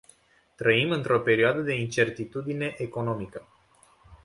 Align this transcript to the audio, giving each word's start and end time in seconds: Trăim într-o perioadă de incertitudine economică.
Trăim 0.55 0.91
într-o 0.91 1.19
perioadă 1.19 1.61
de 1.61 1.75
incertitudine 1.75 2.73
economică. 2.77 3.47